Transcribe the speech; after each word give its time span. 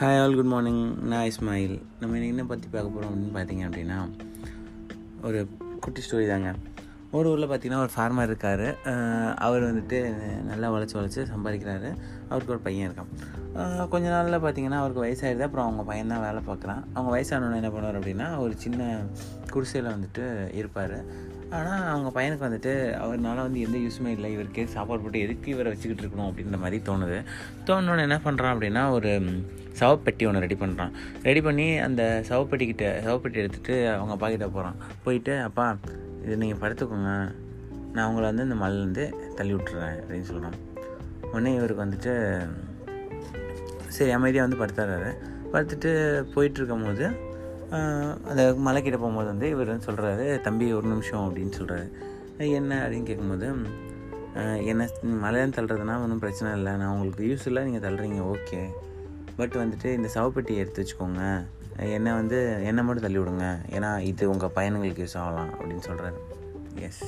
Hi 0.00 0.18
all 0.20 0.34
good 0.36 0.48
morning 0.50 0.84
நான் 1.10 1.26
இஸ்மாயில் 1.30 1.74
நம்ம 2.00 2.14
இன்னைக்கு 2.18 2.34
என்ன 2.34 2.44
பற்றி 2.50 2.68
பார்க்க 2.74 2.92
போகிறோம் 2.92 3.10
அப்படின்னு 3.10 3.34
பார்த்தீங்க 3.38 3.64
அப்படின்னா 3.66 3.96
ஒரு 5.28 5.40
குட்டி 5.84 6.00
ஸ்டோரி 6.04 6.26
தாங்க. 6.30 6.50
ஒரு 7.16 7.26
ஊரில் 7.32 7.46
பார்த்தீங்கன்னா 7.50 7.82
ஒரு 7.84 7.92
ஃபார்மர் 7.96 8.30
இருக்கார். 8.30 8.64
அவர் 9.46 9.66
வந்துட்டு 9.68 9.98
நல்லா 10.50 10.68
உழைச்சி 10.74 10.96
உழைச்சி 11.00 11.26
சம்பாதிக்கிறாரு. 11.34 11.90
அவருக்கு 12.28 12.54
ஒரு 12.54 12.62
பையன் 12.66 12.88
இருக்கான். 12.88 13.10
கொஞ்ச 13.94 14.06
நாளில் 14.14 14.42
பார்த்தீங்கன்னா 14.46 14.80
அவருக்கு 14.82 15.04
வயசாகிடுது 15.06 15.46
அப்புறம் 15.48 15.66
அவங்க 15.66 15.84
பையன் 15.90 16.14
தான் 16.14 16.24
வேலை 16.26 16.42
பார்க்குறான். 16.48 16.82
அவங்க 16.94 17.12
வயசானவனே 17.16 17.60
என்ன 17.62 17.72
பண்ணுவார் 17.74 18.00
அப்படின்னா 18.00 18.28
ஒரு 18.44 18.56
சின்ன 18.64 18.90
குடிசையில் 19.54 19.94
வந்துட்டு 19.94 20.24
இருப்பார். 20.60 20.96
ஆனால் 21.56 21.84
அவங்க 21.92 22.08
பையனுக்கு 22.16 22.46
வந்துட்டு 22.48 22.72
அவர்னால 23.04 23.42
வந்து 23.46 23.60
எந்த 23.60 23.78
யூஸுமே 23.78 24.10
இல்லை. 24.16 24.32
இவருக்கு 24.32 24.68
சாப்பாடு 24.68 25.00
போட்டு 25.02 25.20
எதுக்கு 25.20 25.50
இவரை 25.54 25.72
வச்சுக்கிட்டு 25.72 26.04
இருக்கணும் 26.04 26.28
அப்படின்ற 26.28 26.58
மாதிரி 26.64 26.78
தோணுது. 26.88 27.18
தோணுன்னு 27.66 28.06
என்ன 28.06 28.18
பண்ணுறான் 28.24 28.52
அப்படின்னா 28.54 28.82
ஒரு 28.90 29.10
சவப்பெட்டி 29.80 30.24
ஒன்று 30.28 30.44
ரெடி 30.44 30.56
பண்ணுறான் 30.60 30.92
ரெடி 31.22 31.40
பண்ணி 31.40 31.66
அந்த 31.78 32.02
சவப்பெட்டிக்கிட்ட 32.28 32.86
சவப்பெட்டி 33.06 33.38
எடுத்துகிட்டு 33.42 33.76
அவங்க 33.94 34.12
அப்பா 34.16 34.28
போகிறான் 34.46 34.76
போயிட்டு 35.04 35.34
அப்பா 35.48 35.66
இது 36.24 36.36
நீங்கள் 36.36 36.62
படுத்துக்கோங்க. 36.64 37.12
நான் 37.94 38.06
அவங்கள 38.06 38.20
வந்து 38.20 38.42
இந்த 38.42 38.56
மலையிலேருந்து 38.62 39.34
தள்ளி 39.34 39.54
விட்டுறேன் 39.54 39.96
அப்படின்னு 40.02 40.28
சொல்கிறான் 40.32 40.58
உடனே 41.32 41.54
இவருக்கு 41.54 41.84
வந்துட்டு 41.84 42.12
சரி 43.96 44.10
அமைதியாக 44.10 44.46
வந்து 44.48 44.60
படுத்துறாரு. 44.60 45.10
படுத்துட்டு 45.52 45.90
போயிட்டுருக்கும் 46.34 46.86
போது 46.88 47.06
அந்த 48.30 48.42
மலைக்கிட்ட 48.66 48.98
போகும்போது 48.98 49.28
வந்து 49.32 49.48
இவர் 49.54 49.72
வந்து 49.72 49.88
சொல்கிறாரு 49.88 50.26
தம்பி 50.46 50.66
ஒரு 50.78 50.86
நிமிஷம் 50.92 51.24
அப்படின்னு 51.26 51.54
சொல்கிறாரு 51.58 51.86
என்ன? 52.58 52.72
அப்படின்னு 52.84 53.08
கேட்கும்போது 53.10 53.48
என்ன 54.70 54.88
மலையில 55.22 55.54
தள்ளுறதுனா 55.56 55.94
ஒன்றும் 56.02 56.22
பிரச்சனை 56.24 56.50
இல்லை. 56.58 56.72
நான் 56.80 56.92
உங்களுக்கு 56.94 57.24
யூஸ் 57.30 57.46
இல்லை 57.50 57.62
நீங்கள் 57.64 57.84
தள்ளுறீங்க 57.86 58.20
ஓகே 58.34 58.60
பட் 59.38 59.56
வந்துட்டு 59.62 59.88
இந்த 59.98 60.08
சவப்பெட்டியை 60.14 60.60
எடுத்து 60.62 60.82
வச்சுக்கோங்க. 60.82 61.22
என்னை 61.96 62.12
வந்து 62.12 62.38
என்னை 62.68 62.84
மட்டும் 62.84 63.04
தள்ளி 63.06 63.18
விடுங்க. 63.18 63.46
ஏன்னா 63.76 63.90
இது 64.10 64.30
உங்கள் 64.30 64.54
பையனுங்களுக்கு 64.56 65.04
யூஸ் 65.04 65.18
ஆகலாம் 65.22 65.50
அப்படின்னு 65.58 65.84
சொல்கிறாரு 65.88 66.18
எஸ் 66.86 67.02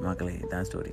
மக்களே 0.00 0.34
இதான் 0.44 0.66
ஸ்டோரி 0.68 0.92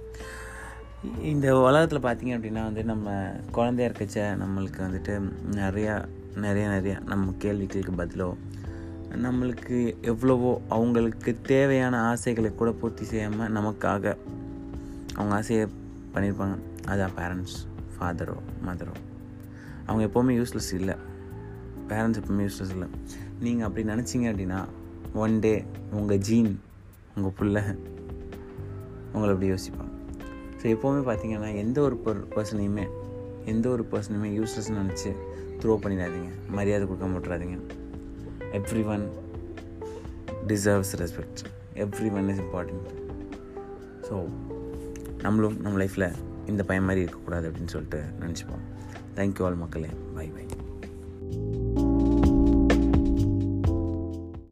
இந்த 1.32 1.48
உலகத்தில் 1.60 2.06
பார்த்தீங்க 2.06 2.34
அப்படின்னா 2.38 2.62
வந்து 2.64 2.84
நம்ம 2.84 3.10
குழந்தையா 3.52 3.90
இருக்கச்ச 3.90 4.22
நம்மளுக்கு 4.44 4.80
வந்துட்டு 4.86 5.14
நிறையா 5.62 5.96
நிறைய 6.36 6.66
நிறையா 6.68 6.96
நம்ம 7.04 7.34
கேள்விகளுக்கு 7.38 7.94
பதிலோ 8.04 8.30
நம்மளுக்கு 9.26 9.78
எவ்வளவோ 10.12 10.62
அவங்களுக்கு 10.76 11.42
தேவையான 11.42 11.96
ஆசைகளை 12.12 12.56
கூட 12.56 12.72
பூர்த்தி 12.72 13.06
செய்யாமல் 13.06 13.54
நமக்காக 13.58 14.16
அவங்க 15.18 15.34
ஆசையை 15.40 15.66
பண்ணியிருப்பாங்க. 16.14 16.56
அதான் 16.92 17.16
பேரண்ட்ஸ் 17.20 17.58
ஃபாதரோ 17.94 18.38
மதரோ 18.68 18.96
அவங்க 19.88 20.02
எப்போவுமே 20.08 20.34
யூஸ்லெஸ் 20.40 20.72
இல்லை. 20.80 20.96
பேரண்ட்ஸ் 21.90 22.20
எப்போவுமே 22.22 22.46
யூஸ்லெஸ் 22.48 22.74
இல்லை. 22.76 22.88
நீங்கள் 23.40 23.66
அப்படி 23.68 23.84
நினச்சிங்க 23.92 24.28
அப்படின்னா 24.34 24.60
ஒன் 25.24 25.40
டே 25.40 25.54
உங்கள் 25.92 26.18
ஜீன் 26.18 26.52
உங்கள் 27.16 27.36
பிள்ளை 27.40 27.64
உங்களை 29.14 29.30
அப்படி 29.34 29.50
யோசிப்பாங்க. 29.54 29.92
ஸோ 30.60 30.66
எப்போவுமே 30.76 31.02
பார்த்தீங்கன்னா 31.10 31.52
எந்த 31.64 31.82
ஒரு 31.82 31.98
பர் 32.06 32.22
பர்சனையுமே 32.36 32.86
எந்த 33.54 33.70
ஒரு 33.70 33.84
பர்சனையுமே 33.92 34.30
யூஸ்லெஸ்னு 34.40 34.82
நினச்சி 34.84 35.10
த்ரோ 35.60 35.74
பண்ணிடாதீங்க. 35.84 36.30
மரியாதை 36.58 36.88
கொடுக்க 36.88 37.08
மாட்டுறாதீங்க 37.14 37.58
every 38.58 38.84
one 38.86 39.04
deserves 40.48 40.94
respect 41.02 41.42
every 41.76 42.12
one 42.12 42.30
is 42.30 42.40
important 42.40 42.88
so 44.08 44.16
நம்மளும் 45.22 45.58
நம்ம 45.62 45.84
லைஃப்பில் 45.84 46.08
இந்த 46.46 46.64
பையன் 46.64 46.86
மாதிரி 46.86 47.02
இருக்கக்கூடாது 47.02 47.52
அப்படின்னு 47.52 47.74
சொல்லிட்டு 47.76 48.00
நினச்சிப்போம். 48.20 48.64
தேங்க்யூ 49.16 49.44
ஆல் 49.44 49.56
மக்களே. 49.56 49.90
Bye 50.16 50.28
bye 50.28 50.46